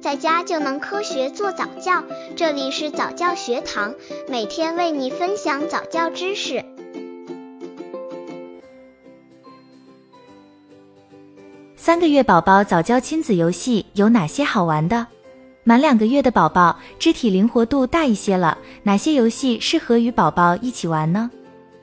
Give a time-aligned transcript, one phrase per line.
[0.00, 2.02] 在家就能科学做早教。
[2.34, 3.94] 这里是早教学堂，
[4.28, 6.64] 每天为你分享早教知识。
[11.76, 15.06] 三个月宝宝早教亲子游戏有哪些好玩的？
[15.64, 21.30] 满两个月的宝宝肢体灵活度大一些了，哪些游戏适合与宝宝一起玩呢？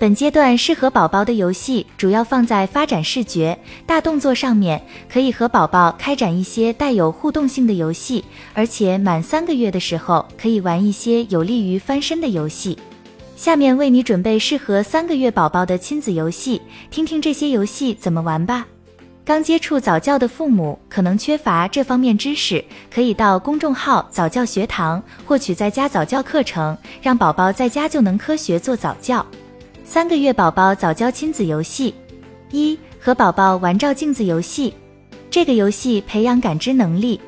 [0.00, 4.82] 本阶段适合宝宝的游戏主要放在发展视觉、大动作上面，
[5.12, 8.24] 可以和宝宝开展一些带有互动性的游戏，
[8.54, 12.78] 而且满三个月的时候可以玩一些有利于翻身的游戏。
[13.36, 18.66] 下面为你准备适合三个月宝宝的亲子游戏，听听这些游戏怎么玩吧。
[19.22, 29.24] 刚接触早教的父母可能缺乏这方面知识，可以到公众号早教学堂获取在家早教课程，让宝宝在家就能科学做早教。
[29.92, 31.92] 三个月宝宝早教亲子游戏，
[32.52, 34.72] 一和宝宝玩照镜子游戏。
[35.28, 37.20] 这个游戏培养感知能力。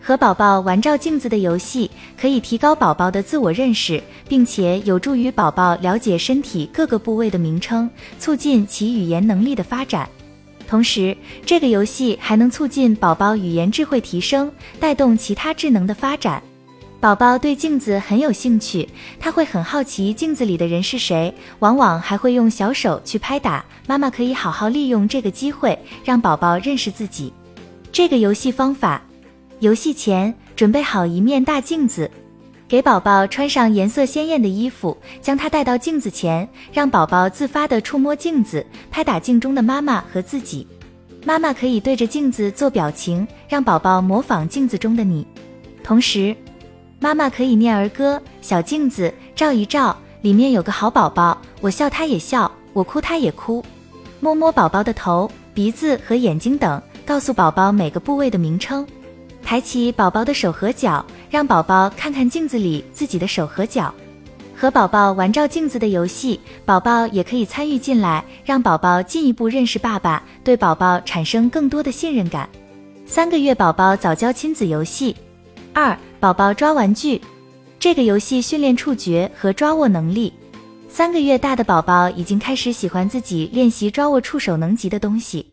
[0.00, 7.90] 和宝宝玩照镜子的游戏可以提高宝宝的自我认识，并且有助于宝宝了解身体各个部位的名称，
[8.20, 10.08] 促进其语言能力的发展。
[10.68, 16.40] 同时，这个游戏还能促进宝宝语言智慧提升，带动其他智能的发展。
[17.04, 18.88] 宝宝对镜子很有兴趣，
[19.20, 23.62] 他会很好奇镜子里的人是谁，往往还会用小手去拍打。
[23.86, 27.30] 妈妈可以好好利用这个机会，让宝宝认识自己。
[27.92, 29.02] 这个游戏方法：
[29.60, 32.10] 游戏前准备好一面大镜子，
[32.66, 40.66] 给宝宝穿上颜色鲜艳的衣服，将他带到镜子前，让宝宝自发地触摸镜子，拍打镜中的妈妈和自己。
[41.26, 45.26] 妈妈可以对着镜子做表情，让宝宝模仿镜子中的你，
[45.82, 46.34] 同时。
[47.04, 51.36] 妈妈可以念儿歌，小镜子照一照，里面有个好宝宝。
[51.60, 53.62] 我笑他也笑，我哭他也哭。
[54.20, 58.86] 摸摸宝宝的头、鼻子和眼睛等，告诉宝宝每个部位的名称。
[59.42, 63.94] 抬起宝宝的手和脚，让宝宝看看镜子里自己的手和脚。
[64.56, 72.48] 和宝宝玩照镜子的游戏，宝宝也可以参与进来，让宝宝进一步认识爸爸，对宝宝产生更多的信任感。
[73.04, 75.14] 三个月宝宝早教亲子游戏
[75.74, 75.98] 二。
[76.20, 77.20] 宝宝抓玩具，
[77.78, 80.32] 这个游戏训练触觉和抓握能力。
[80.88, 85.44] 三个月大的宝宝已经开始喜欢自己练习抓握触手能及的东西。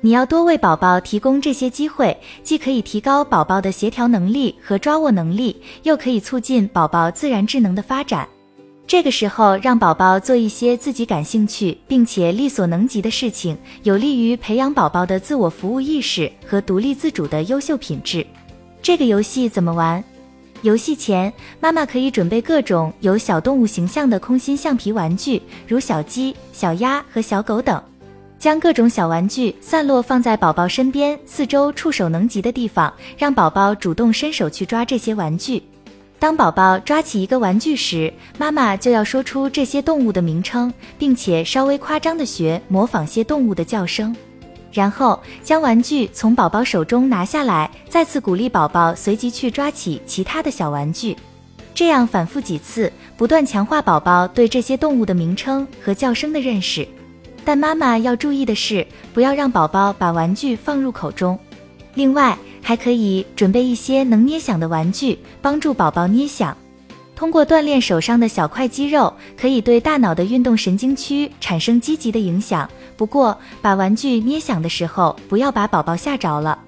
[0.00, 8.26] 你要多为宝宝提供这些机会，既可以提高宝宝的协调能力和抓握能力，又可以促进宝宝自然智能的发展。
[8.86, 18.26] 这个时候，让宝宝做一些自己感兴趣并且力所能及的事情，有利于培养宝宝的自我服务意识和独立自主的优秀品质。
[18.84, 20.04] 这个游戏怎么玩？
[20.60, 27.82] 游戏前，妈妈可以准备各种有小动物形象的空心橡皮玩具，如小鸡、小鸭和小狗等，
[28.38, 35.62] 将各种小玩具散落放在宝宝身边四周触手能及的地方，让宝宝主动伸手去抓这些玩具。
[36.18, 44.14] 当宝宝抓起一个玩具时，妈妈就要说出这些动物的名称，并且稍微夸张的学模仿些动物的叫声。
[44.74, 51.16] 然后将玩具从宝宝手中拿下来，再次鼓励宝宝随即去抓起其他的小玩具，
[51.72, 56.86] 这样反复几次，不断强化宝宝对这些动物的名称和叫声的认识。
[57.44, 61.38] 但妈妈要注意的是，不要让宝宝把玩具放入口中。
[61.94, 66.56] 另外，还可以准备一些能捏响的玩具，帮助宝宝捏响。
[67.16, 72.68] 通过锻炼手上的小块肌肉，可以对大脑的运动神经区产生积极的影响。
[72.96, 76.58] 不过，把玩具捏响的时候，不要把宝宝吓着了。